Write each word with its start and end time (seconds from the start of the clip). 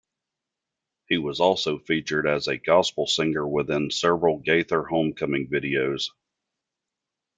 He 1.09 1.19
was 1.19 1.39
also 1.39 1.77
featured 1.77 2.25
as 2.25 2.47
a 2.47 2.57
gospel 2.57 3.05
singer 3.05 3.47
within 3.47 3.91
several 3.91 4.39
Gaither 4.39 4.81
Homecoming 4.81 5.47
videos. 5.47 6.07